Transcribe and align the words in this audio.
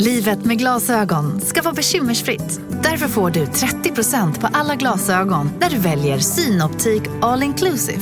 Livet 0.00 0.44
med 0.44 0.58
glasögon 0.58 1.40
ska 1.40 1.62
vara 1.62 1.74
bekymmersfritt. 1.74 2.60
Därför 2.82 3.08
får 3.08 3.30
du 3.30 3.44
30% 3.44 4.40
på 4.40 4.48
alla 4.52 4.74
glasögon 4.74 5.50
när 5.60 5.70
du 5.70 5.78
väljer 5.78 6.18
Synoptik 6.18 7.02
All 7.22 7.42
Inclusive. 7.42 8.00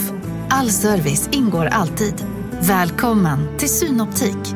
All 0.48 0.68
service 0.68 1.28
ingår 1.32 1.66
alltid. 1.66 2.14
Välkommen 2.60 3.38
till 3.58 3.68
Synoptik. 3.68 4.54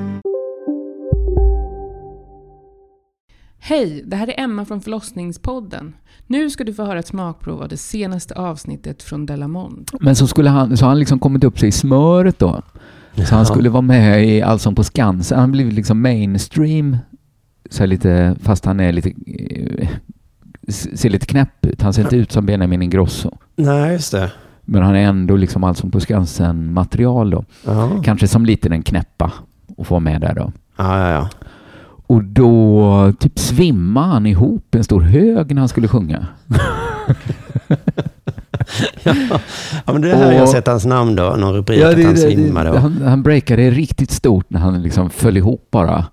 Hej, 3.59 4.03
det 4.07 4.17
här 4.17 4.29
är 4.29 4.41
Emma 4.41 4.65
från 4.65 4.81
förlossningspodden. 4.81 5.95
Nu 6.27 6.51
ska 6.51 6.65
du 6.65 6.75
få 6.75 6.85
höra 6.85 6.99
ett 6.99 7.07
smakprov 7.07 7.63
av 7.63 7.69
det 7.69 7.77
senaste 7.77 8.35
avsnittet 8.35 9.03
från 9.03 9.27
Delamond. 9.27 9.91
Men 10.01 10.17
så 10.17 10.27
skulle 10.27 10.51
han, 10.51 10.77
så 10.77 10.85
har 10.85 10.91
han 10.91 10.99
liksom 10.99 11.19
kommit 11.19 11.45
upp 11.45 11.59
sig 11.59 11.69
i 11.69 11.73
smöret 11.73 12.39
då. 12.39 12.63
Så 13.29 13.35
han 13.35 13.47
skulle 13.47 13.71
vara 13.71 13.83
med 13.83 14.29
i 14.29 14.43
Allsång 14.43 14.75
på 14.75 14.85
Skansen. 14.85 15.39
Han 15.39 15.53
blev 15.53 15.73
liksom 15.73 16.03
mainstream. 16.03 16.97
Så 17.73 17.87
lite, 17.87 18.37
fast 18.43 18.65
han 18.65 18.81
är 18.81 18.93
lite, 18.93 19.09
eh, 19.27 19.89
ser 20.95 21.11
lite 21.11 21.27
knäpp 21.27 21.67
ut. 21.67 21.83
Han 21.83 21.93
ser 21.93 22.03
inte 22.03 22.17
ut 22.17 22.33
som 22.33 22.47
Benjamin 22.47 22.83
Ingrosso. 22.83 23.31
Nej, 23.57 23.93
just 23.93 24.13
det. 24.13 24.31
Men 24.65 24.83
han 24.83 24.95
är 24.95 25.03
ändå 25.03 25.37
liksom 25.37 25.65
Allsång 25.65 25.91
på 25.91 26.01
Skansen 26.01 26.73
material 26.73 27.31
då. 27.31 27.45
Ja, 27.67 27.91
Kanske 28.05 28.29
som 28.29 28.47
lite 28.47 28.69
den 28.69 28.83
knäppa 28.83 29.33
och 29.77 29.87
få 29.87 30.01
med 30.01 30.21
där 30.21 30.35
då. 30.35 30.53
ja, 30.77 30.99
ja. 30.99 31.09
ja. 31.11 31.29
Och 32.07 32.25
då 32.25 33.13
typ 33.21 33.39
svimmade 33.39 34.07
han 34.07 34.27
ihop 34.27 34.75
en 34.75 34.85
stor 34.85 35.01
hög 35.01 35.55
när 35.55 35.61
han 35.63 35.69
skulle 35.69 35.89
sjunga. 35.89 36.27
ja 39.85 39.93
men 39.93 40.01
det 40.03 40.09
här 40.17 40.25
har 40.25 40.33
jag 40.33 40.43
Och- 40.43 40.49
sett 40.49 40.67
hans 40.67 40.85
namn 40.87 41.17
då, 41.17 41.23
någon 41.39 41.55
rubrik 41.55 41.83
att 41.83 42.05
han 42.05 42.17
svimmade. 42.17 42.71
och- 42.71 42.79
han, 42.79 43.03
han 43.03 43.23
breakade 43.23 43.71
riktigt 43.71 44.11
stort 44.11 44.47
när 44.51 44.61
han 44.61 44.83
liksom 44.83 45.11
föll 45.11 45.37
ihop 45.37 45.69
bara. 45.71 46.05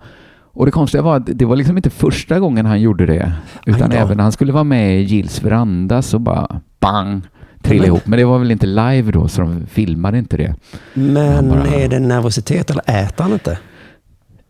Och 0.53 0.65
det 0.65 0.71
konstiga 0.71 1.01
var 1.01 1.15
att 1.17 1.25
det 1.25 1.45
var 1.45 1.55
liksom 1.55 1.77
inte 1.77 1.89
första 1.89 2.39
gången 2.39 2.65
han 2.65 2.81
gjorde 2.81 3.05
det. 3.05 3.33
Utan 3.65 3.91
även 3.91 4.17
när 4.17 4.23
han 4.23 4.31
skulle 4.31 4.51
vara 4.53 4.63
med 4.63 4.99
i 4.99 5.03
Gills 5.03 5.43
veranda 5.43 6.01
så 6.01 6.19
bara 6.19 6.61
bang, 6.79 7.21
trillade 7.61 7.87
Men- 7.87 7.95
ihop. 7.95 8.07
Men 8.07 8.19
det 8.19 8.25
var 8.25 8.39
väl 8.39 8.51
inte 8.51 8.65
live 8.67 9.11
då 9.11 9.27
så 9.27 9.41
de 9.41 9.65
filmade 9.67 10.17
inte 10.17 10.37
det. 10.37 10.55
Men 10.93 11.49
bara- 11.49 11.67
är 11.67 11.87
det 11.89 11.99
nervositet 11.99 12.69
eller 12.69 12.83
äter 13.05 13.23
han 13.23 13.33
inte? 13.33 13.57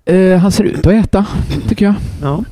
Eh, 0.06 0.38
han 0.38 0.52
ser 0.52 0.64
ut 0.64 0.88
att 0.88 0.94
äta, 0.94 1.26
tycker 1.68 1.86
jag. 1.86 1.96
Ja, 2.22 2.44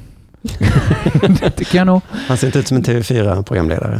det 1.41 1.49
tycker 1.49 1.77
jag 1.77 1.87
nog. 1.87 2.01
han 2.27 2.37
ser 2.37 2.47
inte 2.47 2.59
ut 2.59 2.67
som 2.67 2.77
en 2.77 2.83
TV4-programledare. 2.83 3.99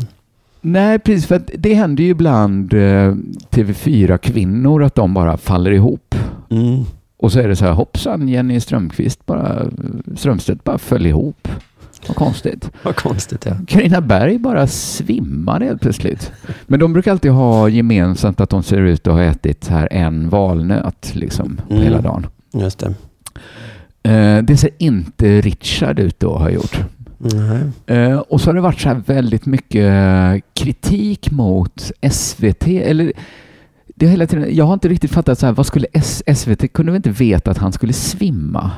Nej, 0.62 1.00
precis. 1.00 1.26
För 1.28 1.42
det 1.58 1.74
händer 1.74 2.04
ju 2.04 2.10
ibland 2.10 2.74
eh, 2.74 3.14
TV4-kvinnor 3.52 4.84
att 4.84 4.96
de 4.96 5.14
bara 5.14 5.38
faller 5.38 5.72
ihop. 5.72 6.16
Mm. 6.50 6.84
Och 7.20 7.32
så 7.32 7.40
är 7.40 7.48
det 7.48 7.56
så 7.56 7.66
här, 7.66 7.72
hoppsan, 7.74 8.28
Jenny 8.30 8.60
Strömqvist 8.60 9.26
bara, 9.26 9.66
Strömstedt 10.16 10.64
bara 10.64 10.78
föll 10.78 11.06
ihop. 11.06 11.48
Vad 12.08 12.16
konstigt. 12.18 12.72
Vad 12.84 12.96
konstigt 12.96 13.46
ja. 13.46 13.56
Carina 13.68 14.02
Berg 14.02 14.38
bara 14.40 14.68
svimmade 14.68 15.66
helt 15.66 15.82
plötsligt. 15.82 16.32
Men 16.68 16.80
de 16.80 16.94
brukar 16.94 17.12
alltid 17.12 17.32
ha 17.32 17.70
gemensamt 17.70 18.42
att 18.42 18.50
de 18.50 18.64
ser 18.64 18.82
ut 18.82 19.08
att 19.08 19.14
ha 19.14 19.24
ätit 19.24 19.68
här 19.68 19.88
en 19.92 20.30
valnöt 20.30 21.12
liksom 21.16 21.62
Mm. 21.70 21.84
hela 21.84 22.02
dagen. 22.02 22.28
Just 22.54 22.80
det. 22.80 22.94
Eh, 24.12 24.44
det 24.44 24.58
ser 24.58 24.70
inte 24.78 25.42
Richard 25.42 26.00
ut 26.00 26.24
att 26.24 26.40
ha 26.40 26.50
gjort. 26.50 26.80
Eh, 27.88 28.18
och 28.18 28.42
så 28.42 28.50
har 28.50 28.54
det 28.56 28.62
varit 28.62 28.80
så 28.80 28.90
här 28.90 29.02
väldigt 29.06 29.46
mycket 29.46 29.94
kritik 30.54 31.32
mot 31.32 31.92
SVT. 32.12 32.68
Eller 32.68 33.12
det 34.00 34.06
har 34.06 34.12
hela 34.12 34.28
tiden, 34.28 34.56
jag 34.56 34.66
har 34.66 34.74
inte 34.74 34.88
riktigt 34.90 35.12
fattat 35.12 35.40
så 35.40 35.46
här, 35.46 35.54
vad 35.54 35.66
skulle 35.66 35.88
S- 35.94 36.24
SVT, 36.36 36.74
kunde 36.74 36.92
vi 36.92 36.96
inte 36.96 37.10
veta 37.10 37.52
att 37.52 37.58
han 37.58 37.74
skulle 37.74 37.94
svimma? 37.94 38.72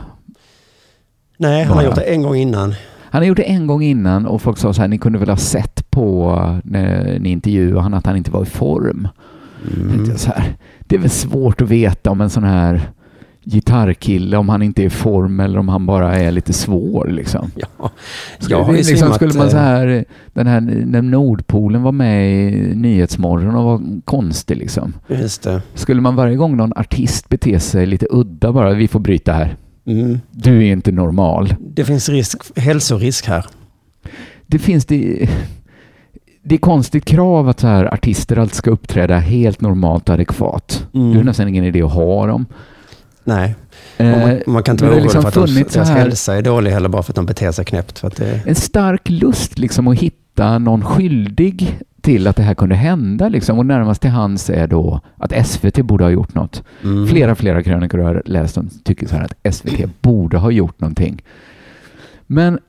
Nej, 1.38 1.64
han 1.64 1.78
har 1.78 1.84
gjort 1.84 1.96
det 1.96 2.02
en 2.02 2.24
gång 2.24 2.36
innan. 2.36 2.74
Han 3.12 3.22
har 3.22 3.28
gjort 3.28 3.38
det 3.38 3.44
en 3.44 3.68
gång 3.68 3.84
innan 3.84 4.26
och 4.26 4.42
folk 4.42 4.58
sa 4.58 4.74
så 4.74 4.82
här, 4.82 4.88
ni 4.88 4.98
kunde 4.98 5.20
väl 5.20 5.30
ha 5.30 5.38
sett 5.38 5.92
på 5.92 6.34
när 6.64 7.20
ni 7.20 7.30
intervjuade 7.30 7.82
han 7.82 7.94
att 7.94 8.06
han 8.06 8.18
inte 8.18 8.32
var 8.32 8.44
i 8.44 8.46
form. 8.46 9.08
Mm. 9.82 10.18
Så 10.18 10.32
här, 10.32 10.56
det 10.80 10.96
är 10.96 11.00
väl 11.00 11.10
svårt 11.10 11.62
att 11.62 11.70
veta 11.70 12.12
om 12.12 12.22
en 12.22 12.30
sån 12.30 12.44
här 12.44 12.82
gitarrkille, 13.44 14.38
om 14.38 14.50
han 14.50 14.62
inte 14.62 14.82
är 14.82 14.86
i 14.86 14.90
form 14.90 15.40
eller 15.40 15.60
om 15.60 15.70
han 15.70 15.86
bara 15.86 16.16
är 16.16 16.32
lite 16.32 16.54
svår 16.54 17.08
liksom. 17.08 17.52
Ja, 17.56 17.92
Skulle, 18.40 18.58
jag 18.58 18.64
har 18.64 18.72
ju 18.72 18.78
liksom, 18.78 18.98
svimmat, 18.98 19.16
skulle 19.16 19.34
man 19.34 19.50
så 19.50 19.58
eh, 19.58 19.64
här, 19.64 20.06
den 20.34 20.48
här, 20.48 20.62
när 20.62 21.02
Nordpolen 21.02 21.84
var 21.84 21.92
med 21.92 22.34
i 22.34 22.76
Nyhetsmorgon 22.76 23.56
och 23.56 23.64
var 23.64 24.02
konstig 24.06 24.58
liksom. 24.58 24.94
Skulle 25.74 26.02
man 26.02 26.16
varje 26.16 26.36
gång 26.36 26.58
någon 26.58 26.74
artist 26.76 27.30
beter 27.30 27.60
sig 27.60 27.86
lite 27.86 28.08
udda 28.10 28.52
bara, 28.52 28.74
vi 28.74 28.88
får 28.88 29.00
bryta 29.00 29.34
här. 29.34 29.56
Mm. 29.86 30.20
Du 30.32 30.58
är 30.58 30.72
inte 30.72 30.92
normal. 30.92 31.56
Det 31.60 31.86
finns 31.86 32.10
risk, 32.10 32.58
hälsorisk 32.58 33.28
här. 33.28 33.46
Det 34.48 34.60
finns 34.60 34.86
det, 34.86 35.30
det 36.44 36.56
är 36.56 36.60
konstigt 36.60 37.06
krav 37.06 37.50
att 37.50 37.60
så 37.60 37.68
här 37.68 37.94
artister 37.94 38.38
alltid 38.38 38.56
ska 38.56 38.72
uppträda 38.72 39.18
helt 39.18 39.62
normalt 39.62 40.10
och 40.10 40.16
adekvat. 40.16 40.88
Mm. 40.94 41.14
Det 41.14 41.20
är 41.20 41.24
nästan 41.24 41.48
ingen 41.48 41.64
idé 41.64 41.82
att 41.82 41.92
ha 41.92 42.28
dem. 42.28 42.46
Nej, 43.24 43.56
Eh, 44.00 44.20
man, 44.20 44.42
man 44.54 44.64
kan 44.64 44.74
inte 44.74 44.84
vara 44.84 44.94
har 44.94 45.00
orolig 45.00 45.04
liksom 45.04 45.22
för 45.22 45.44
att 45.44 45.48
de, 45.48 45.64
deras 45.64 45.90
hälsa 45.90 46.36
är 46.36 46.42
dålig 46.42 46.72
heller 46.72 46.90
bara 46.90 47.04
för 47.04 47.12
att 47.12 47.16
de 47.16 47.26
beter 47.26 47.52
sig 47.52 47.66
knäppt. 47.66 48.00
För 48.00 48.08
att 48.08 48.16
det, 48.16 48.42
en 48.46 48.56
stark 48.56 49.10
lust 49.10 49.60
liksom 49.60 49.88
att 49.88 49.98
hitta 49.98 50.58
någon 50.58 50.84
skyldig 50.86 51.80
till 52.02 52.28
att 52.28 52.36
det 52.36 52.44
här 52.44 52.54
kunde 52.54 52.76
hända 52.76 53.30
liksom. 53.30 53.60
Och 53.60 53.66
närmast 53.66 54.02
till 54.02 54.10
hands 54.10 54.50
är 54.50 54.68
då 54.68 55.02
att 55.18 55.48
SVT 55.48 55.82
borde 55.82 56.04
ha 56.04 56.12
gjort 56.12 56.34
något. 56.34 56.64
mm. 56.84 57.08
Flera, 57.08 57.36
flera 57.36 57.64
krönikor 57.64 58.00
jag 58.00 58.08
har 58.08 58.22
läst 58.26 58.54
som 58.54 58.70
tycker 58.84 59.08
så 59.08 59.16
här 59.16 59.24
att 59.44 59.56
SVT 59.56 59.90
borde 60.02 60.38
ha 60.38 60.52
gjort 60.52 60.80
någonting. 60.82 61.22
Men 62.28 62.60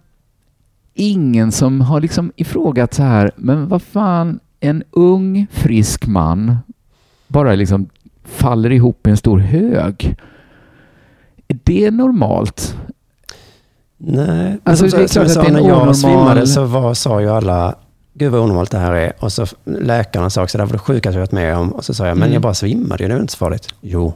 ingen 0.95 1.53
som 1.53 1.81
har 1.81 2.01
liksom 2.01 2.33
ifrågat 2.37 2.95
så 2.95 3.03
här, 3.03 3.31
men 3.37 3.69
vad 3.69 3.83
fan, 3.83 4.41
en 4.61 4.83
ung 4.91 5.47
frisk 5.51 6.07
man 6.07 6.57
bara 7.29 7.55
liksom 7.55 7.89
faller 8.25 8.73
ihop 8.73 9.07
i 9.07 9.11
en 9.11 9.17
stor 9.17 9.39
hög. 9.39 10.17
Är 11.51 11.59
det 11.65 11.91
normalt? 11.91 12.77
Nej, 13.99 14.59
Alltså, 14.65 14.85
det 14.85 14.89
är 14.89 15.09
klart 15.09 15.15
jag 15.15 15.27
att 15.27 15.35
det 15.35 15.41
är 15.51 15.53
när 15.63 15.69
jag 15.69 15.79
onormal- 15.83 15.95
svimmade 15.95 16.47
så 16.47 16.65
var, 16.65 16.95
sa 16.95 17.21
ju 17.21 17.29
alla, 17.31 17.75
gud 18.15 18.33
vad 18.33 18.41
onormalt 18.41 18.71
det 18.71 18.79
här 18.79 18.93
är. 18.93 19.13
Och 19.19 19.33
så 19.33 19.47
läkarna 19.65 20.31
sa 20.31 20.43
också, 20.43 20.59
det 20.59 20.63
här 20.65 20.67
var 20.69 20.73
det 20.73 20.79
sjukaste 20.79 21.17
jag 21.19 21.21
varit 21.23 21.33
med 21.33 21.57
om. 21.57 21.73
Och 21.73 21.85
så 21.85 21.95
sa 21.95 22.07
jag, 22.07 22.17
men 22.17 22.23
Mm. 22.23 22.33
jag 22.33 22.43
bara 22.43 22.55
svimmade 22.55 23.03
ju, 23.05 23.09
det 23.09 23.15
är 23.15 23.21
inte 23.21 23.33
så 23.33 23.37
farligt. 23.39 23.75
Jo, 23.81 24.13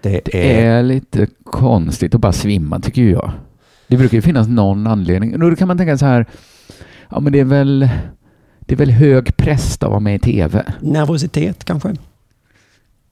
det, 0.00 0.20
Det 0.24 0.60
är... 0.60 0.66
är 0.78 0.82
lite 0.82 1.26
konstigt 1.44 2.14
att 2.14 2.20
bara 2.20 2.32
svimma 2.32 2.80
tycker 2.80 3.02
jag. 3.02 3.32
Det 3.88 3.96
brukar 3.96 4.16
ju 4.18 4.22
finnas 4.22 4.48
någon 4.48 4.86
anledning. 4.86 5.38
Då 5.38 5.56
kan 5.56 5.68
man 5.68 5.78
tänka 5.78 5.98
så 5.98 6.06
här, 6.06 6.26
ja 7.10 7.20
men 7.20 7.32
det 7.32 7.40
är 7.40 7.44
väl, 7.44 7.88
det 8.60 8.74
är 8.74 8.78
väl 8.78 8.90
hög 8.90 9.36
press 9.36 9.78
att 9.82 9.90
vara 9.90 10.00
med 10.00 10.14
i 10.14 10.18
tv. 10.18 10.64
Nervositet 10.80 11.64
kanske? 11.64 11.94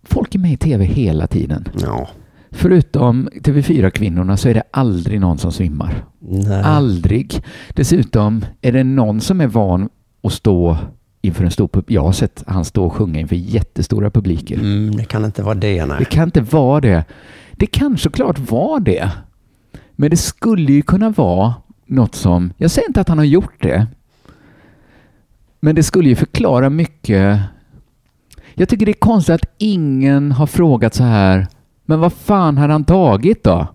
Folk 0.02 0.34
är 0.34 0.38
med 0.38 0.52
i 0.52 0.56
tv 0.56 0.84
hela 0.84 1.26
tiden. 1.26 1.68
Ja. 1.82 2.08
Förutom 2.52 3.28
TV4-kvinnorna 3.34 4.36
så 4.36 4.48
är 4.48 4.54
det 4.54 4.62
aldrig 4.70 5.20
någon 5.20 5.38
som 5.38 5.52
svimmar. 5.52 6.04
Nej. 6.18 6.62
Aldrig. 6.62 7.42
Dessutom 7.68 8.44
är 8.60 8.72
det 8.72 8.84
någon 8.84 9.20
som 9.20 9.40
är 9.40 9.46
van 9.46 9.88
att 10.22 10.32
stå 10.32 10.76
inför 11.22 11.44
en 11.44 11.50
stor 11.50 11.68
publik. 11.68 11.96
Jag 11.96 12.02
har 12.02 12.12
sett 12.12 12.44
han 12.46 12.64
stå 12.64 12.84
och 12.84 12.92
sjunga 12.92 13.20
inför 13.20 13.36
jättestora 13.36 14.10
publiker. 14.10 14.58
Mm, 14.58 14.96
det 14.96 15.04
kan 15.04 15.24
inte 15.24 15.42
vara 15.42 15.54
det, 15.54 15.86
nej. 15.86 15.96
Det 15.98 16.04
kan 16.04 16.24
inte 16.24 16.40
vara 16.40 16.80
det. 16.80 17.04
Det 17.52 17.66
kan 17.66 17.98
såklart 17.98 18.38
vara 18.38 18.80
det. 18.80 19.10
Men 19.96 20.10
det 20.10 20.16
skulle 20.16 20.72
ju 20.72 20.82
kunna 20.82 21.10
vara 21.10 21.54
något 21.86 22.14
som, 22.14 22.52
jag 22.56 22.70
säger 22.70 22.88
inte 22.88 23.00
att 23.00 23.08
han 23.08 23.18
har 23.18 23.24
gjort 23.24 23.62
det, 23.62 23.86
men 25.60 25.74
det 25.74 25.82
skulle 25.82 26.08
ju 26.08 26.16
förklara 26.16 26.70
mycket. 26.70 27.40
Jag 28.54 28.68
tycker 28.68 28.86
det 28.86 28.92
är 28.92 28.94
konstigt 28.94 29.34
att 29.34 29.54
ingen 29.58 30.32
har 30.32 30.46
frågat 30.46 30.94
så 30.94 31.04
här, 31.04 31.46
men 31.90 32.00
vad 32.00 32.12
fan 32.12 32.58
hade 32.58 32.72
han 32.72 32.84
tagit 32.84 33.44
då? 33.44 33.50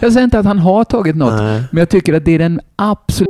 jag 0.00 0.12
säger 0.12 0.24
inte 0.24 0.38
att 0.38 0.46
han 0.46 0.58
har 0.58 0.84
tagit 0.84 1.16
något, 1.16 1.40
Nej. 1.40 1.62
men 1.70 1.78
jag 1.78 1.88
tycker 1.88 2.14
att 2.14 2.24
det 2.24 2.32
är 2.32 2.38
den 2.38 2.60
absolut... 2.76 3.28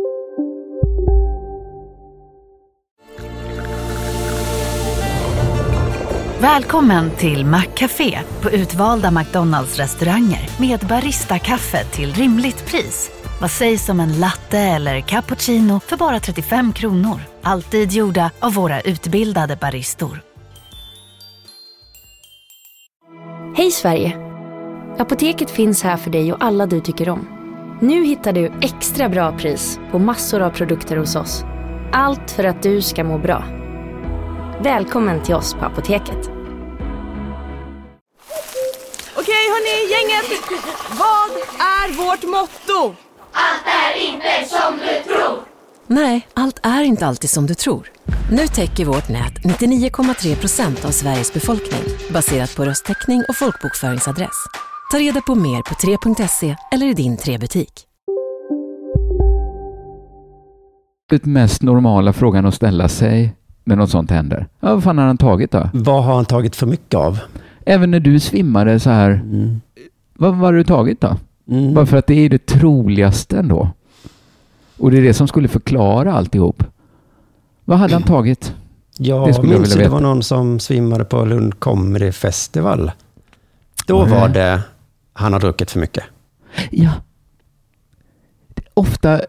Välkommen 6.41 7.11
till 7.11 7.47
Maccafé 7.47 8.19
på 8.41 8.51
utvalda 8.51 9.11
McDonalds 9.11 9.79
restauranger 9.79 10.49
med 10.61 10.81
Baristakaffe 10.81 11.85
till 11.85 12.13
rimligt 12.13 12.67
pris. 12.67 13.11
Vad 13.41 13.51
sägs 13.51 13.89
om 13.89 14.01
en 14.01 14.21
latte 14.21 14.59
eller 14.59 15.01
cappuccino 15.01 15.81
för 15.81 15.97
bara 15.97 16.21
35 16.21 16.73
kronor? 16.73 17.21
Alltid 17.43 17.93
gjorda 17.93 18.31
av 18.41 18.55
våra 18.55 18.81
utbildade 18.81 19.57
baristor. 19.57 20.32
Hej 23.63 23.71
Sverige! 23.71 24.19
Apoteket 24.99 25.51
finns 25.51 25.83
här 25.83 25.97
för 25.97 26.11
dig 26.11 26.33
och 26.33 26.45
alla 26.45 26.67
du 26.67 26.81
tycker 26.81 27.09
om. 27.09 27.29
Nu 27.81 28.05
hittar 28.05 28.33
du 28.33 28.53
extra 28.63 29.09
bra 29.09 29.39
pris 29.39 29.79
på 29.91 29.99
massor 29.99 30.41
av 30.43 30.51
produkter 30.51 30.97
hos 30.97 31.17
oss. 31.17 31.45
Allt 31.93 32.31
för 32.31 32.45
att 32.45 32.63
du 32.63 32.83
ska 32.83 33.05
må 33.05 33.19
bra. 33.19 33.45
Välkommen 34.63 35.23
till 35.23 35.35
oss 35.35 35.55
på 35.55 35.65
Apoteket. 35.65 36.31
Okej 39.17 39.45
hörni, 39.53 39.93
gänget! 39.93 40.43
Vad 40.91 41.31
är 41.59 41.93
vårt 41.93 42.23
motto? 42.23 42.95
Nej, 45.87 46.29
allt 46.35 46.61
är 46.63 46.83
inte 46.83 47.07
alltid 47.07 47.31
som 47.31 47.47
du 47.47 47.55
tror. 47.55 47.92
Nu 48.33 48.47
täcker 48.47 48.85
vårt 48.85 49.09
nät 49.09 49.39
99,3 49.39 50.37
procent 50.37 50.85
av 50.85 50.91
Sveriges 50.91 51.35
befolkning 51.35 51.81
baserat 52.13 52.57
på 52.57 52.65
röstteckning 52.65 53.23
och 53.29 53.37
folkbokföringsadress. 53.37 54.47
Ta 54.93 54.99
reda 54.99 55.21
på 55.21 55.35
mer 55.35 55.63
på 55.63 55.75
3.se 55.75 56.57
eller 56.73 56.87
i 56.87 56.95
din 56.95 57.17
3-butik. 57.17 57.73
Det 61.11 61.25
mest 61.25 61.63
normala 61.63 62.13
frågan 62.13 62.47
att 62.47 62.55
ställa 62.55 62.89
sig 62.89 63.35
när 63.65 63.77
något 63.77 63.91
sånt 63.91 64.11
händer. 64.11 64.47
Ja, 64.61 64.75
vad 64.75 64.85
fan 64.85 64.99
har 64.99 65.05
han 65.05 65.19
tagit 65.19 65.51
då? 65.51 65.69
Vad 65.73 66.05
har 66.05 66.15
han 66.15 66.25
tagit 66.25 66.57
för 66.57 66.67
mycket 66.67 66.95
av? 66.95 67.19
Även 67.67 67.91
när 67.91 68.01
du 68.01 68.21
svimmade 68.21 68.81
så 68.81 68.91
här. 68.91 69.11
Mm. 69.11 69.61
Vad, 70.15 70.31
vad 70.31 70.41
har 70.41 70.53
du 70.53 70.65
tagit 70.65 71.01
då? 71.01 71.17
Mm. 71.51 71.75
Bara 71.75 71.87
för 71.87 71.97
att 71.97 72.07
det 72.07 72.15
är 72.15 72.29
det 72.29 72.47
troligaste 72.47 73.39
ändå. 73.39 73.71
Och 74.79 74.91
det 74.91 74.99
är 74.99 75.03
det 75.03 75.15
som 75.15 75.29
skulle 75.29 75.49
förklara 75.49 76.13
alltihop. 76.13 76.65
Vad 77.65 77.79
hade 77.79 77.95
han 77.95 78.03
tagit? 78.03 78.55
Det 78.99 79.05
Jag 79.09 79.35
skulle 79.35 79.53
jag 79.53 79.61
minns 79.61 79.77
ju 79.77 79.81
det 79.83 79.89
var 79.89 80.01
någon 80.01 80.23
som 80.23 80.61
svimmade 80.61 81.05
på 81.05 81.25
Lund 81.25 81.61
Comedy 81.61 82.13
Festival. 82.13 82.91
Då 83.87 83.99
Var 83.99 84.07
det? 84.07 84.11
var 84.15 84.29
det 84.29 84.61
han 85.13 85.33
har 85.33 85.41
druckit 85.41 85.71
för 85.71 85.81
mycket. 85.81 86.05
Ja. 86.71 86.91
Det- 88.55 88.63
Ofta, 88.75 89.21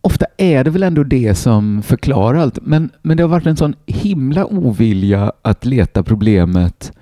ofta 0.00 0.26
är 0.36 0.64
det 0.64 0.70
väl 0.70 0.82
ändå 0.82 1.04
det 1.04 1.34
som 1.34 1.82
förklarar 1.82 2.38
allt. 2.38 2.58
Men, 2.62 2.90
men 3.02 3.16
det 3.16 3.22
har 3.22 3.28
varit 3.28 3.46
en 3.46 3.56
sån 3.56 3.74
himla 3.86 4.46
ovilja 4.46 5.32
att 5.42 5.64
leta 5.64 6.02
problemet 6.02 6.92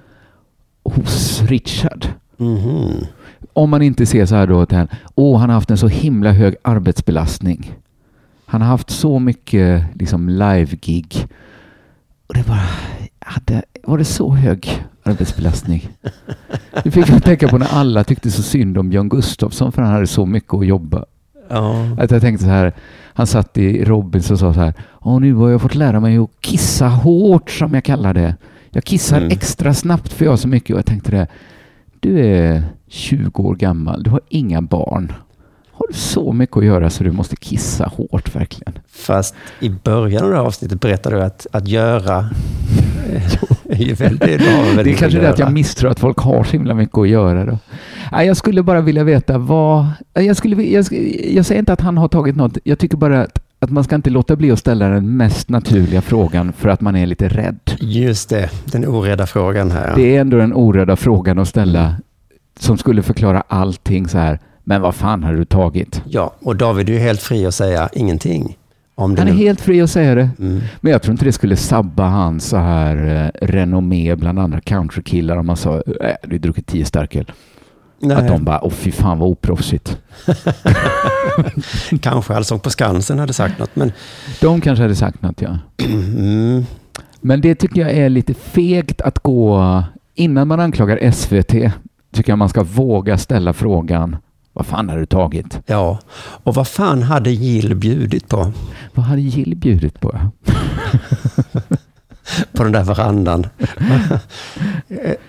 hos 0.85 1.43
Richard. 1.43 2.07
Mhm. 2.37 3.07
Om 3.53 3.71
man 3.71 3.83
inte 3.83 4.07
ser 4.07 4.27
så 4.27 4.35
här 4.35 4.47
då 4.47 4.61
att 4.61 4.73
han, 4.73 4.89
åh, 5.15 5.39
han 5.41 5.49
har 5.49 5.55
haft 5.55 5.71
en 5.71 5.77
så 5.79 5.89
himla 5.89 6.33
hög 6.33 6.55
arbetsbelastning. 6.63 7.75
Han 8.55 8.61
har 8.61 8.69
haft 8.69 8.91
så 8.91 9.19
mycket 9.19 9.85
liksom 9.95 10.29
live-gig. 10.29 11.27
Och 12.27 12.35
det 12.35 12.47
bara, 12.47 12.63
hade, 13.19 13.63
var 13.85 13.99
det 13.99 14.05
så 14.05 14.35
hög 14.35 14.85
arbetsbelastning? 15.03 15.89
Det 16.85 16.91
fick 16.91 17.11
att 17.11 17.25
tänka 17.25 17.49
på 17.49 17.59
när 17.59 17.75
alla 17.75 18.05
tyckte 18.05 18.31
så 18.31 18.43
synd 18.43 18.79
om 18.79 18.91
Björn 18.91 19.09
Gustafsson 19.09 19.73
för 19.73 19.83
han 19.83 19.93
hade 19.93 20.07
så 20.07 20.27
mycket 20.27 20.55
att 20.55 20.67
jobba. 20.67 21.05
Ja. 21.49 21.87
Att 21.99 22.11
jag 22.11 22.21
tänkte 22.21 22.45
så 22.45 22.51
här, 22.51 22.73
han 23.15 23.27
satt 23.27 23.59
i 23.59 23.85
Robins 23.85 24.31
och 24.31 24.39
sa 24.39 24.55
så 24.55 24.61
här, 24.61 24.75
Åh, 25.01 25.21
nu 25.21 25.35
har 25.35 25.51
jag 25.51 25.63
fått 25.63 25.75
lära 25.75 26.01
mig 26.01 26.19
att 26.19 26.31
kissa 26.41 26.89
hårt 26.89 27.51
som 27.51 27.75
jag 27.75 27.85
kallar 27.85 28.15
det. 28.15 28.37
Jag 28.71 28.85
kissar 28.85 29.17
Mm. 29.17 29.31
extra 29.31 29.75
snabbt 29.75 30.13
för 30.13 30.25
jag 30.25 30.33
har 30.33 30.37
så 30.37 30.49
mycket. 30.49 30.71
Och 30.71 30.79
jag 30.79 30.87
tänkte 30.87 31.11
det, 31.11 31.27
du 32.01 32.27
är 32.27 32.63
20 32.89 33.43
år 33.43 33.55
gammal, 33.55 34.03
du 34.03 34.11
har 34.11 34.21
inga 34.29 34.63
barn. 34.63 35.13
Har 35.77 35.87
du 35.89 35.95
så 35.95 36.33
mycket 36.33 36.57
att 36.57 36.65
göra 36.65 36.91
så 36.91 37.05
du 37.05 37.13
måste 37.13 37.37
kissa 37.37 37.85
hårt 37.85 38.37
verkligen? 38.37 38.79
Fast 38.89 39.35
i 39.61 39.69
början 39.69 40.25
av 40.25 40.31
det 40.31 40.37
här 40.37 40.43
avsnittet 40.43 40.81
berättade 40.81 41.17
du 41.17 41.23
att, 41.23 41.47
att 41.53 41.69
göra 41.69 42.19
eh, 43.13 43.35
är 43.81 43.85
ju 43.85 43.95
väldigt, 43.95 44.41
väldigt 44.41 44.85
Det 44.85 44.93
är 44.93 44.97
kanske 44.97 45.21
det 45.21 45.31
att 45.31 45.39
jag 45.39 45.53
misstror 45.53 45.91
att 45.91 46.01
folk 46.01 46.19
har 46.19 46.45
så 46.45 46.53
himla 46.53 46.75
mycket 46.75 46.99
att 46.99 47.09
göra 47.09 47.45
då. 47.45 47.59
Nej, 48.13 48.27
jag 48.27 48.37
skulle 48.37 48.63
bara 48.63 48.81
vilja 48.81 49.05
veta 49.05 49.39
vad... 49.39 49.87
Jag, 50.13 50.37
skulle, 50.37 50.63
jag, 50.63 50.87
jag 51.31 51.47
säger 51.47 51.59
inte 51.59 51.73
att 51.73 51.81
han 51.81 51.99
har 51.99 52.09
tagit 52.09 52.37
något. 52.37 52.59
Jag 52.65 52.79
tycker 52.79 52.97
bara 52.97 53.23
att, 53.23 53.39
att 53.59 53.71
man 53.71 53.85
ska 53.85 53.95
inte 53.95 54.11
låta 54.11 54.37
bli 54.37 54.51
att 54.51 54.59
ställa 54.59 54.89
den 54.89 55.17
mest 55.17 55.49
naturliga 55.49 56.03
frågan 56.03 56.53
för 56.53 56.69
att 56.69 56.81
man 56.81 56.97
är 56.97 57.07
lite 57.07 57.29
rädd. 57.29 57.59
Just 57.81 58.29
det, 58.29 58.51
den 58.65 58.87
orädda 58.87 59.27
frågan 59.27 59.71
här. 59.71 59.93
Det 59.97 60.17
är 60.17 60.21
ändå 60.21 60.37
den 60.37 60.53
orädda 60.55 60.97
frågan 60.97 61.39
att 61.39 61.49
ställa 61.49 61.95
som 62.59 62.79
skulle 62.79 63.03
förklara 63.03 63.45
allting 63.49 64.09
så 64.09 64.19
här. 64.19 64.39
Men 64.65 64.81
vad 64.83 64.95
fan 64.95 65.23
har 65.25 65.33
du 65.35 65.45
tagit? 65.45 66.03
Ja, 66.09 66.35
och 66.43 66.57
David 66.57 66.89
är 66.89 66.93
ju 66.93 66.99
helt 66.99 67.23
fri 67.23 67.47
att 67.47 67.55
säga 67.55 67.89
ingenting. 67.93 68.57
Om 68.95 69.15
det 69.15 69.21
Han 69.21 69.29
är 69.29 69.33
nu- 69.33 69.39
helt 69.39 69.61
fri 69.61 69.81
att 69.81 69.91
säga 69.91 70.15
det. 70.15 70.31
Mm. 70.39 70.61
Men 70.81 70.93
jag 70.93 71.03
tror 71.03 71.13
inte 71.13 71.25
det 71.25 71.33
skulle 71.33 71.57
sabba 71.57 72.09
hans 72.09 72.45
så 72.45 72.57
här 72.57 73.31
eh, 73.43 73.47
renommé 73.47 74.17
bland 74.17 74.39
andra 74.39 74.61
countrykillar 74.61 75.37
om 75.37 75.47
man 75.47 75.57
sa 75.57 75.75
äh, 76.01 76.15
du 76.23 76.39
druckit 76.39 76.67
tio 76.67 76.85
starköl. 76.85 77.33
Att 78.15 78.29
de 78.29 78.45
bara, 78.45 78.65
åh 78.65 78.71
fy 78.71 78.93
fan 78.93 79.19
vad 79.19 79.29
oproffsigt. 79.29 79.99
Kanske 82.01 82.35
Allsång 82.35 82.59
på 82.61 82.71
Skansen 82.71 83.19
hade 83.19 83.33
sagt 83.33 83.59
något, 83.59 83.77
men 83.77 83.93
De 84.41 84.61
kanske 84.61 84.83
hade 84.83 84.97
sagt 84.97 85.23
något 85.23 85.43
ja. 85.43 85.59
mm, 85.85 86.65
Men 87.21 87.41
det 87.41 87.55
tycker 87.55 87.81
jag 87.81 87.91
är 87.91 88.09
lite 88.09 88.35
fegt 88.35 89.01
att 89.01 89.19
gå, 89.19 89.83
innan 90.15 90.49
man 90.49 90.61
anklagar 90.61 91.11
SVT, 91.11 91.73
tycker 92.13 92.33
jag 92.33 92.39
man 92.39 92.49
ska 92.49 92.63
våga 92.63 93.19
ställa 93.19 93.53
frågan, 93.53 94.17
vad 94.55 94.67
fan 94.67 94.89
har 94.89 94.99
du 94.99 95.07
tagit? 95.07 95.59
ja. 95.67 95.99
Och 96.17 96.55
vad 96.55 96.69
fan 96.69 97.03
hade 97.03 97.31
Jill 97.31 97.75
bjudit 97.75 98.29
på? 98.29 98.53
Vad 98.95 99.07
hade 99.07 99.21
Jill 99.21 99.57
bjudit 99.57 100.01
på? 100.01 100.19
På 102.53 102.63
den 102.63 102.73
där 102.73 102.85
verandan. 102.85 103.47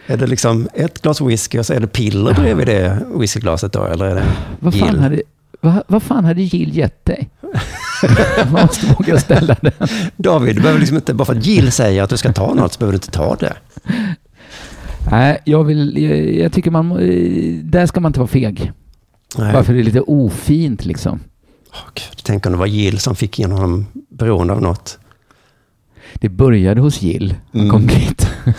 Är- 0.07 0.17
det 0.17 0.27
liksom 0.27 0.67
ett 0.73 1.01
glas 1.01 1.21
whisky 1.21 1.59
och 1.59 1.65
så 1.65 1.73
är 1.73 1.79
det 1.79 1.87
piller 1.87 2.33
bredvid 2.33 2.67
det 2.67 2.99
whiskyglaset 3.15 3.73
då? 3.73 3.83
Eller 3.83 4.05
är 4.05 4.15
det 4.15 4.23
Vad 4.59 4.73
fan 4.73 4.87
Jill? 4.89 4.99
hade, 4.99 5.21
vad, 5.61 5.83
vad 5.87 6.03
fan 6.03 6.25
hade 6.25 6.41
Jill 6.41 6.77
gett 6.77 7.05
dig? 7.05 7.29
man 8.51 8.61
måste 8.61 8.87
våga 8.87 9.19
ställa 9.19 9.55
den. 9.61 9.71
David, 10.17 10.55
du 10.55 10.61
behöver 10.61 10.79
liksom 10.79 10.97
inte, 10.97 11.13
bara 11.13 11.25
för 11.25 11.35
att 11.35 11.45
Jill 11.45 11.71
säger 11.71 12.03
att 12.03 12.09
du 12.09 12.17
ska 12.17 12.33
ta 12.33 12.53
något 12.53 12.73
så 12.73 12.79
behöver 12.79 12.91
du 12.93 12.97
inte 12.97 13.11
ta 13.11 13.35
det. 13.35 13.53
Nej, 15.11 15.41
jag, 15.45 15.63
vill, 15.63 15.97
jag, 16.03 16.33
jag 16.35 16.53
tycker 16.53 16.71
man, 16.71 16.89
där 17.63 17.85
ska 17.85 17.99
man 17.99 18.09
inte 18.09 18.19
vara 18.19 18.27
feg. 18.27 18.71
Nej. 19.37 19.53
Bara 19.53 19.63
för 19.63 19.73
det 19.73 19.79
är 19.79 19.83
lite 19.83 20.01
ofint 20.01 20.85
liksom. 20.85 21.19
Gud, 21.93 22.19
tänk 22.23 22.45
om 22.45 22.51
det 22.51 22.57
var 22.57 22.65
Jill 22.65 22.99
som 22.99 23.15
fick 23.15 23.39
in 23.39 23.51
honom 23.51 23.85
beroende 24.09 24.53
av 24.53 24.61
något. 24.61 24.97
Det 26.13 26.29
började 26.29 26.81
hos 26.81 27.01
Jill, 27.01 27.35
han 27.51 27.61
Mm. 27.61 27.71
kom 27.71 27.87
dit. 27.87 28.29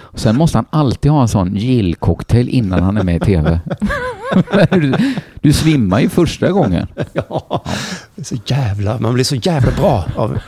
Och 0.00 0.20
sen 0.20 0.36
måste 0.36 0.58
han 0.58 0.64
alltid 0.70 1.10
ha 1.10 1.22
en 1.22 1.28
sån 1.28 1.56
Jill-cocktail 1.56 2.48
innan 2.48 2.82
han 2.82 2.96
är 2.96 3.04
med 3.04 3.16
i 3.16 3.20
TV. 3.20 3.60
du, 4.70 4.94
du 5.40 5.52
svimmar 5.52 6.00
ju 6.00 6.08
första 6.08 6.50
gången. 6.50 6.86
Ja, 7.12 7.64
det 8.14 8.20
är 8.22 8.24
så 8.24 8.36
jävla, 8.46 8.98
man 8.98 9.14
blir 9.14 9.24
så 9.24 9.34
jävla 9.36 9.72
bra 9.72 10.04
av 10.16 10.38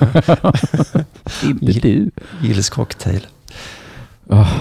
Inte 1.43 1.73
du. 1.81 2.11
Jills 2.43 2.71
cocktail. 2.71 3.27
Oh. 4.27 4.53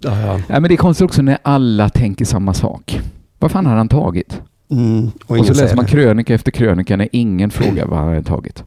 Ja, 0.00 0.20
ja. 0.20 0.40
Ja, 0.48 0.60
men 0.60 0.62
det 0.62 0.74
är 0.74 0.76
konstigt 0.76 1.04
också 1.04 1.22
när 1.22 1.38
alla 1.42 1.88
tänker 1.88 2.24
samma 2.24 2.54
sak. 2.54 3.00
Vad 3.42 3.50
fan 3.50 3.66
har 3.66 3.76
han 3.76 3.88
tagit? 3.88 4.40
Mm, 4.70 5.10
och 5.26 5.38
Och, 5.38 5.46
så 5.46 5.54
läser 5.54 5.76
man 5.76 5.84
det. 5.84 5.90
krönika 5.90 6.34
efter 6.34 6.50
krönika 6.50 6.96
när 6.96 7.08
ingen 7.12 7.50
frågar 7.50 7.86
vad 7.86 7.98
han 7.98 8.08
har 8.14 8.22
tagit. 8.22 8.64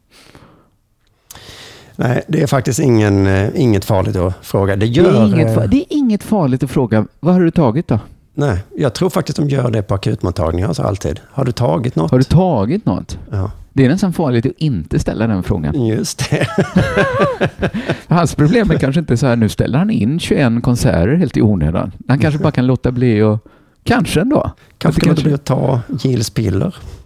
Nej, 1.96 2.24
det 2.28 2.42
är 2.42 2.48
faktiskt 2.48 2.80
ingen, 2.80 3.28
eh, 3.28 3.50
inget 3.56 3.86
farligt 3.86 4.16
att 4.16 4.34
fråga. 4.46 4.76
Det 4.76 4.80
Det 4.80 4.86
gör... 4.86 5.22
är, 5.22 5.26
inget, 5.28 5.58
eh, 5.58 5.64
det 5.64 5.78
är 5.78 5.86
inget 5.90 6.24
farligt 6.24 6.64
att 6.64 6.72
fråga, 6.72 7.06
vad 7.20 7.34
har 7.34 7.42
du 7.42 7.52
tagit 7.52 7.88
då? 7.88 8.00
Nej, 8.34 8.58
jag 8.78 8.94
tror 8.94 9.10
faktiskt 9.10 9.38
de 9.38 9.50
gör 9.50 9.72
det 9.72 9.82
på 9.82 9.94
akutmottagningar 9.96 10.74
så 10.74 10.84
alltid. 10.84 11.20
Har 11.32 11.46
du 11.46 11.52
tagit 11.52 11.96
något? 11.96 12.12
Har 12.12 12.18
du 12.18 12.24
tagit 12.24 12.86
något? 12.86 13.18
Ja, 13.32 13.52
Det 13.74 13.86
är 13.86 13.90
nästan 13.90 14.14
farligt 14.14 14.46
att 14.46 14.52
inte 14.58 15.00
ställa 15.00 15.28
den 15.28 15.44
frågan. 15.44 15.86
just 15.86 16.30
det. 16.30 16.48
Hans 18.08 18.36
problem 18.36 18.72
är 18.72 18.78
kanske 18.78 19.00
inte 19.00 19.18
så 19.18 19.28
här, 19.28 19.36
nu 19.36 19.50
ställer 19.50 19.78
han 19.78 19.90
in 19.90 20.20
21 20.20 20.64
konserter 20.64 21.16
helt 21.16 21.38
i 21.38 21.42
onödan. 21.42 21.92
Han 22.08 22.20
kanske 22.20 22.40
bara 22.40 22.52
kan 22.52 22.68
låta 22.68 22.92
bli 22.92 23.22
och 23.22 23.48
kanske 23.86 24.22
ändå. 24.22 24.52
Kanske 24.78 25.02
kan 25.02 25.16
bli 25.16 25.34
att 25.34 25.46
ta 25.46 25.82
Jills 26.00 26.30
piller. 26.30 26.76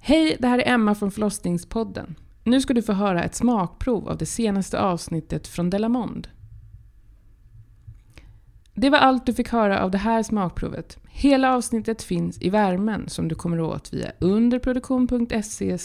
Hej, 0.00 0.36
det 0.38 0.48
här 0.48 0.58
är 0.58 0.72
Emma 0.74 0.94
från 0.94 1.10
förlossningspodden. 1.10 2.14
Nu 2.44 2.60
ska 2.60 2.74
du 2.74 2.82
få 2.82 2.92
höra 2.92 3.24
ett 3.24 3.34
smakprov 3.34 4.08
av 4.08 4.18
det 4.18 4.26
senaste 4.26 4.80
avsnittet 4.80 5.46
från 5.46 5.70
Delamond. 5.70 6.28
Det 8.74 8.90
var 8.90 8.98
allt 8.98 9.26
du 9.26 9.34
fick 9.34 9.48
höra 9.48 9.82
av 9.82 9.90
det 9.90 9.98
här 9.98 10.22
smakprovet. 10.22 10.98
Hela 11.08 11.54
avsnittet 11.54 12.02
finns 12.02 12.42
i 12.42 12.50
värmen 12.50 13.08
som 13.08 13.28
du 13.28 13.34
kommer 13.34 13.60
åt 13.60 13.92
via 13.92 14.12
underproduktion.se 14.18 15.78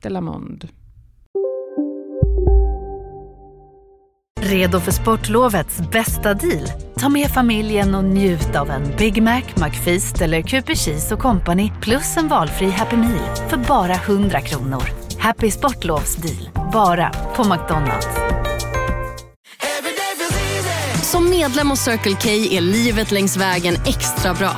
delamond. 0.00 0.68
Redo 4.48 4.80
för 4.80 4.92
sportlovets 4.92 5.80
bästa 5.92 6.34
deal? 6.34 6.70
Ta 6.98 7.08
med 7.08 7.30
familjen 7.30 7.94
och 7.94 8.04
njut 8.04 8.56
av 8.56 8.70
en 8.70 8.96
Big 8.98 9.22
Mac, 9.22 9.42
McFeast 9.54 10.20
eller 10.20 10.42
Cooper 10.42 10.74
Cheese 10.74 11.14
och 11.14 11.20
Company 11.20 11.72
plus 11.80 12.16
en 12.16 12.28
valfri 12.28 12.70
Happy 12.70 12.96
Meal 12.96 13.36
för 13.48 13.56
bara 13.56 13.94
100 13.94 14.40
kronor. 14.40 14.82
Happy 15.18 15.50
Sportlovs 15.50 16.16
deal, 16.16 16.70
bara 16.72 17.10
på 17.36 17.44
McDonalds. 17.44 18.08
Som 21.02 21.30
medlem 21.30 21.70
hos 21.70 21.80
Circle 21.80 22.16
K 22.22 22.28
är 22.28 22.60
livet 22.60 23.10
längs 23.10 23.36
vägen 23.36 23.74
extra 23.86 24.34
bra. 24.34 24.52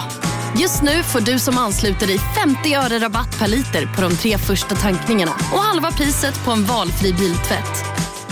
Just 0.61 0.83
nu 0.83 1.03
får 1.03 1.21
du 1.21 1.39
som 1.39 1.59
ansluter 1.59 2.07
dig 2.07 2.19
50 2.19 2.75
öre 2.75 2.99
rabatt 2.99 3.39
per 3.39 3.49
liter 3.49 3.95
på 3.97 4.03
de 4.03 4.17
tre 4.17 4.39
första 4.39 4.75
tankningarna 4.75 5.33
och 5.53 5.59
halva 5.59 5.91
priset 5.91 6.45
på 6.45 6.51
en 6.51 6.65
valfri 6.65 7.13
biltvätt. 7.13 7.90